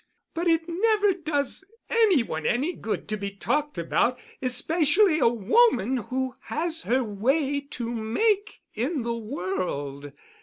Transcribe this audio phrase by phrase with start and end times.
[0.33, 6.33] But it never does any one any good to be talked about—especially a woman who
[6.45, 10.11] has her way to make in the world.